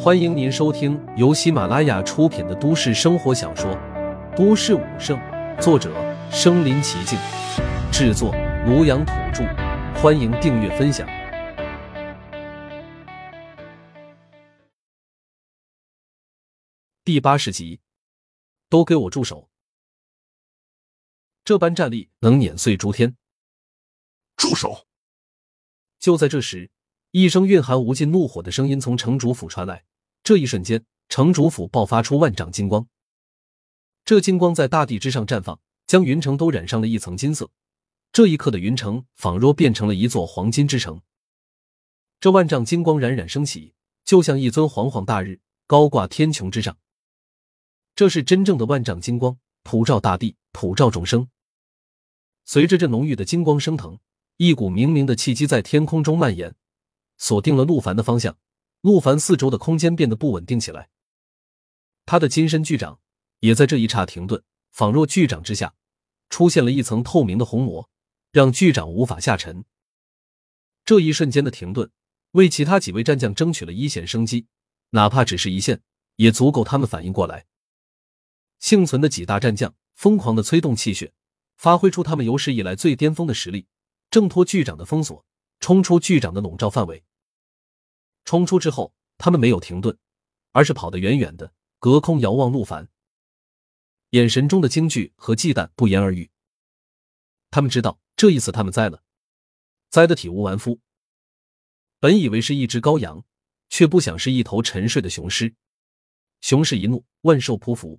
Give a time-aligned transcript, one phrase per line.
[0.00, 3.68] 欢迎您收听由喜马拉雅出品的都市生活小说
[4.36, 5.18] 《都市武圣》，
[5.60, 5.92] 作者：
[6.30, 7.18] 身临其境，
[7.90, 8.32] 制作：
[8.64, 9.42] 庐阳土著。
[10.00, 11.04] 欢迎订阅分享。
[17.02, 17.80] 第八十集，
[18.68, 19.50] 都给我住手！
[21.42, 23.16] 这般战力能碾碎诸天。
[24.36, 24.86] 住手！
[25.98, 26.70] 就在这时，
[27.10, 29.84] 一声蕴含无尽怒火的声音从城主府传来。
[30.22, 32.86] 这一瞬间，城主府爆发出万丈金光。
[34.04, 37.50] 这金光在大地之上绽放，将云城都染上了一层金色。
[38.12, 41.00] 这一刻的云城，仿若变成了一座黄金之城。
[42.20, 43.72] 这万丈金光冉冉升起，
[44.04, 46.76] 就像一尊煌煌大日，高挂天穹之上。
[47.94, 51.28] 这是真正的万丈金光，普照大地，普照众生。
[52.44, 53.98] 随着这浓郁的金光升腾。
[54.40, 56.54] 一股冥冥的气机在天空中蔓延，
[57.18, 58.38] 锁定了陆凡的方向。
[58.80, 60.88] 陆凡四周的空间变得不稳定起来，
[62.06, 63.00] 他的金身巨掌
[63.40, 65.74] 也在这一刹停顿，仿若巨掌之下
[66.30, 67.90] 出现了一层透明的虹膜，
[68.30, 69.64] 让巨掌无法下沉。
[70.84, 71.90] 这一瞬间的停顿，
[72.30, 74.46] 为其他几位战将争取了一线生机，
[74.90, 75.82] 哪怕只是一线，
[76.14, 77.46] 也足够他们反应过来。
[78.60, 81.12] 幸存的几大战将疯狂的催动气血，
[81.56, 83.66] 发挥出他们有史以来最巅峰的实力。
[84.08, 85.26] 挣脱巨掌的封锁，
[85.58, 87.04] 冲出巨掌的笼罩范围。
[88.28, 89.96] 冲出之后，他们没有停顿，
[90.52, 92.90] 而是跑得远远的，隔空遥望陆凡，
[94.10, 96.30] 眼神中的惊惧和忌惮不言而喻。
[97.50, 99.02] 他们知道这一次他们栽了，
[99.88, 100.78] 栽得体无完肤。
[102.00, 103.24] 本以为是一只羔羊，
[103.70, 105.54] 却不想是一头沉睡的雄狮。
[106.42, 107.98] 雄狮一怒，万兽匍匐。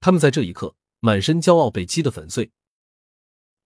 [0.00, 2.52] 他们在这一刻满身骄傲被击得粉碎。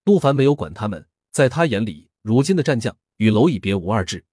[0.04, 1.08] 陆凡没有管他们。
[1.32, 4.24] 在他眼里，如今的战将与蝼蚁别无二致。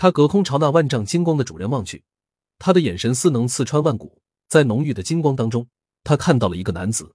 [0.00, 2.04] 他隔空朝那万丈金光的主人望去，
[2.58, 4.22] 他的眼神似能刺穿万古。
[4.48, 5.68] 在浓郁的金光当中，
[6.02, 7.14] 他看到了一个男子，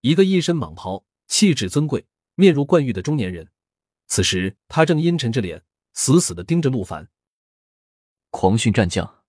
[0.00, 2.06] 一个一身蟒袍、气质尊贵、
[2.36, 3.50] 面如冠玉的中年人。
[4.06, 5.62] 此时，他正阴沉着脸，
[5.92, 7.10] 死死的盯着陆凡。
[8.30, 9.22] 狂训战将，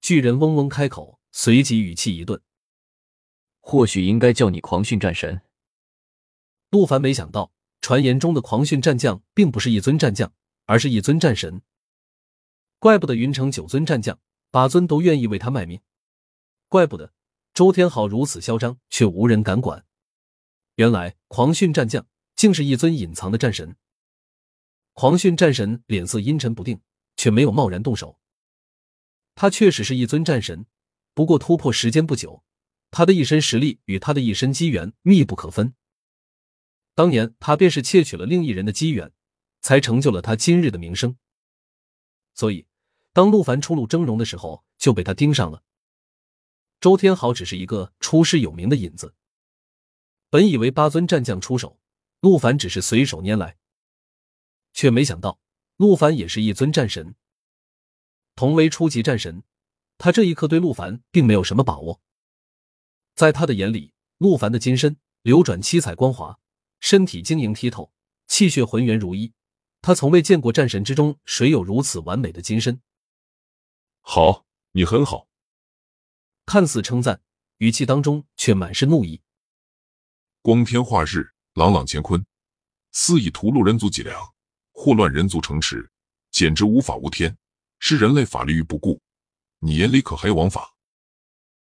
[0.00, 2.40] 巨人嗡嗡开口，随即语气一顿
[3.60, 5.42] ：“或许应该叫你狂训战神。”
[6.72, 7.52] 陆凡没想到，
[7.82, 10.32] 传言中的狂训战将并不是一尊战将，
[10.68, 11.62] 而是一尊战神。
[12.78, 14.20] 怪不得云城九尊战将，
[14.50, 15.80] 八尊都愿意为他卖命。
[16.68, 17.14] 怪不得
[17.54, 19.86] 周天豪如此嚣张，却无人敢管。
[20.74, 23.76] 原来狂训战将竟是一尊隐藏的战神。
[24.92, 26.82] 狂训战神脸色阴沉不定，
[27.16, 28.20] 却没有贸然动手。
[29.34, 30.66] 他确实是一尊战神，
[31.14, 32.44] 不过突破时间不久，
[32.90, 35.74] 他的一身实力与他的一身机缘密不可分。
[36.94, 39.12] 当年他便是窃取了另一人的机缘，
[39.60, 41.16] 才成就了他今日的名声。
[42.34, 42.66] 所以，
[43.12, 45.62] 当陆凡初露峥嵘的时候，就被他盯上了。
[46.80, 49.14] 周天豪只是一个出师有名的引子。
[50.30, 51.80] 本以为八尊战将出手，
[52.20, 53.56] 陆凡只是随手拈来，
[54.72, 55.40] 却没想到
[55.76, 57.14] 陆凡也是一尊战神。
[58.36, 59.42] 同为初级战神，
[59.96, 62.00] 他这一刻对陆凡并没有什么把握。
[63.14, 66.38] 在他的眼里，陆凡的金身流转七彩光华。
[66.78, 67.92] 身体晶莹剔透，
[68.28, 69.32] 气血浑圆如一。
[69.80, 72.80] 他从未见过战神之中谁有如此完美的金身。
[74.00, 75.28] 好，你很好。
[76.46, 77.20] 看似称赞，
[77.58, 79.20] 语气当中却满是怒意。
[80.42, 82.24] 光天化日，朗朗乾坤，
[82.92, 84.34] 肆意屠戮人族脊梁，
[84.72, 85.90] 祸乱人族城池，
[86.30, 87.36] 简直无法无天，
[87.78, 89.00] 视人类法律于不顾。
[89.58, 90.74] 你眼里可还有王法？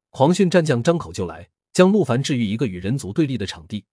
[0.10, 3.86] 狂训战将张口就来，将陆凡置于一个与人族对立的场地。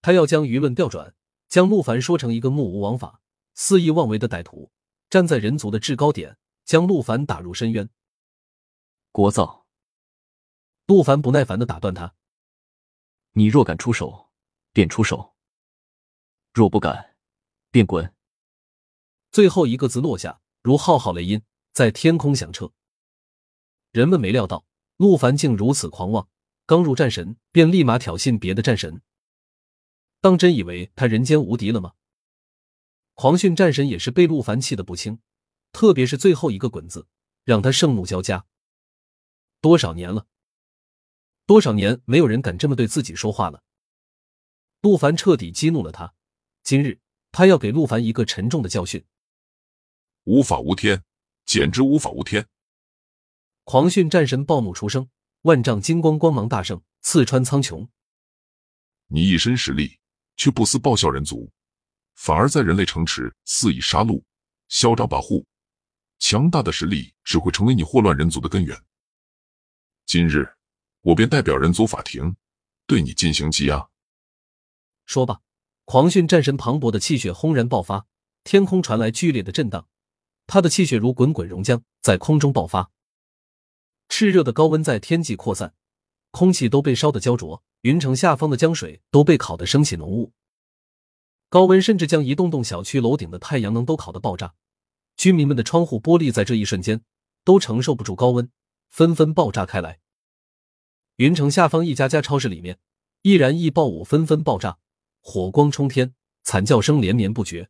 [0.00, 1.14] 他要将舆论调转，
[1.52, 3.20] 将陆凡说成一个目无王法、
[3.52, 4.72] 肆意妄为的歹徒，
[5.10, 7.90] 站在人族的制高点，将陆凡打入深渊。
[9.12, 9.64] 聒噪！
[10.86, 12.14] 陆凡不耐烦的打断他
[13.36, 14.30] ：“你若敢出手，
[14.72, 15.34] 便出手；
[16.54, 17.16] 若不敢，
[17.70, 18.14] 便滚。”
[19.30, 21.42] 最后一个字落下，如浩浩雷音，
[21.74, 22.72] 在天空响彻。
[23.90, 24.64] 人们没料到
[24.96, 26.26] 陆凡竟如此狂妄，
[26.64, 29.02] 刚入战神便立马挑衅别的战神。
[30.22, 31.94] 当真以为他人间无敌了吗？
[33.14, 35.18] 狂训战神也是被陆凡气得不轻，
[35.72, 37.08] 特别是最后一个“滚”字，
[37.42, 38.46] 让他盛怒交加。
[39.60, 40.28] 多少年了，
[41.44, 43.64] 多少年没有人敢这么对自己说话了。
[44.80, 46.14] 陆凡彻底激怒了他，
[46.62, 47.00] 今日
[47.32, 49.04] 他要给陆凡一个沉重的教训。
[50.22, 51.02] 无法无天，
[51.44, 52.46] 简直无法无天！
[53.64, 55.10] 狂训战神暴怒出声，
[55.42, 57.88] 万丈金光光芒大盛，刺穿苍穹。
[59.08, 59.98] 你一身实力。
[60.42, 61.48] 却不思报效人族，
[62.16, 64.20] 反而在人类城池肆意杀戮、
[64.66, 65.44] 嚣张跋扈，
[66.18, 68.76] 强大的实力只会成为你祸乱人族的根源。
[70.04, 70.52] 今日，
[71.02, 72.34] 我便代表人族法庭，
[72.88, 73.88] 对你进行羁押。
[75.06, 75.40] 说罢，
[75.84, 78.04] 狂训战神磅礴的气血轰然爆发，
[78.42, 79.86] 天空传来剧烈的震荡，
[80.48, 82.90] 他的气血如滚滚熔浆，在空中爆发。
[84.08, 85.72] 炽热的高温在天际扩散，
[86.32, 90.32] 空气都被烧得焦灼，云城下方的江水都被烤得升起浓雾。
[91.48, 94.54] 高温甚至将一栋栋小区楼顶的太阳能都烤得爆炸。
[95.14, 97.02] 居民们的窗户玻璃在这一瞬间
[97.44, 98.50] 都承受不住高温，
[98.88, 100.00] 纷纷爆炸开来。
[101.16, 102.78] 云城下方一家家超市里面，
[103.20, 104.78] 易燃易爆物纷纷爆炸，
[105.20, 107.68] 火光冲天，惨叫声连绵不绝。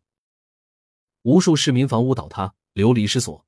[1.22, 3.44] 无数市民房屋倒塌，流离失所。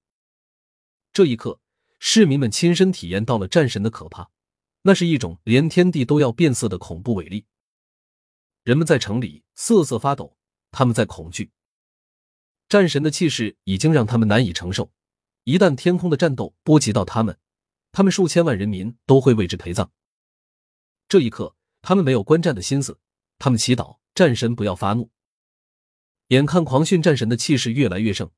[1.12, 1.60] 这一刻，
[2.00, 4.31] 市民们亲身体验到了战神的可怕，
[4.86, 7.46] 那是一种连天地都要变色的恐怖伟力。
[8.64, 10.36] 人们在城里瑟瑟发抖，
[10.70, 11.50] 他们在恐惧。
[12.69, 14.92] 战神的气势已经让他们难以承受，
[15.44, 17.38] 一旦天空的战斗波及到他们，
[17.92, 19.90] 他们数千万人民都会为之陪葬。
[21.08, 23.00] 这一刻，他们没有观战的心思，
[23.38, 25.10] 他们祈祷战神不要发怒。
[26.28, 28.31] 眼看狂训战神的气势越来越盛，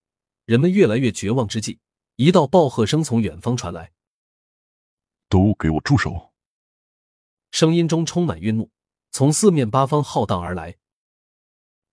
[0.44, 1.80] 人们越来越绝望之际，
[2.14, 3.92] 一道暴喝声从远方传来
[5.28, 6.32] ：“都给我住手！”
[7.56, 8.70] 声音中充满愠怒，
[9.10, 10.76] 从四面八方浩荡而来。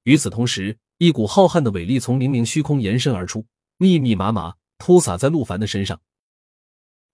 [0.04, 6.01] 与此同时，一股浩瀚的伟力从冥冥虚空延伸而出，密密麻麻铺洒在陆凡的身上。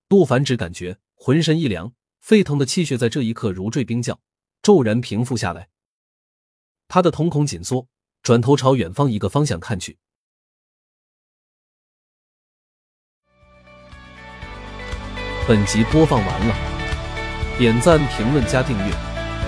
[0.07, 4.19] 陆凡只感觉浑身一凉，沸腾的气血在这一刻如坠冰窖，
[4.63, 5.69] 骤然平复下来。
[6.87, 7.87] 他的瞳孔紧缩，
[8.23, 9.99] 转头朝远方一个方向看去。
[15.47, 16.78] 本集播放完了，
[17.59, 18.93] 点赞、评论、加订阅，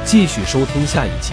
[0.03, 1.31] 继续收听下一集。